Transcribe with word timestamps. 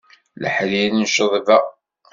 Leḥrir 0.43 0.89
n 0.93 1.03
cceḍba. 1.09 1.59